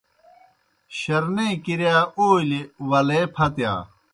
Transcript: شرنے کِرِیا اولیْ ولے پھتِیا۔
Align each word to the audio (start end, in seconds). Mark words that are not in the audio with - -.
شرنے 0.97 1.47
کِرِیا 1.63 1.97
اولیْ 2.19 2.61
ولے 2.89 3.21
پھتِیا۔ 3.35 3.73